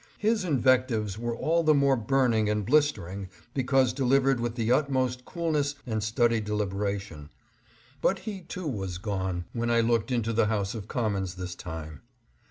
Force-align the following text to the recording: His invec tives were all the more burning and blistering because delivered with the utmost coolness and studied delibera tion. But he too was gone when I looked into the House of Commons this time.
His 0.17 0.43
invec 0.45 0.87
tives 0.87 1.19
were 1.19 1.35
all 1.37 1.61
the 1.61 1.75
more 1.75 1.95
burning 1.95 2.49
and 2.49 2.65
blistering 2.65 3.29
because 3.53 3.93
delivered 3.93 4.39
with 4.39 4.55
the 4.55 4.71
utmost 4.71 5.25
coolness 5.25 5.75
and 5.85 6.01
studied 6.03 6.45
delibera 6.47 6.99
tion. 6.99 7.29
But 8.01 8.17
he 8.17 8.41
too 8.41 8.65
was 8.67 8.97
gone 8.97 9.45
when 9.53 9.69
I 9.69 9.81
looked 9.81 10.11
into 10.11 10.33
the 10.33 10.47
House 10.47 10.73
of 10.73 10.87
Commons 10.87 11.35
this 11.35 11.53
time. 11.53 12.01